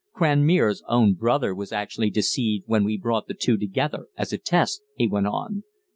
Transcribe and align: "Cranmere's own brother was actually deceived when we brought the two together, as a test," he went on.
"Cranmere's 0.15 0.81
own 0.89 1.13
brother 1.13 1.53
was 1.53 1.71
actually 1.71 2.09
deceived 2.09 2.63
when 2.65 2.83
we 2.83 2.97
brought 2.97 3.27
the 3.27 3.35
two 3.35 3.55
together, 3.55 4.07
as 4.17 4.33
a 4.33 4.39
test," 4.39 4.81
he 4.95 5.05
went 5.07 5.27
on. 5.27 5.61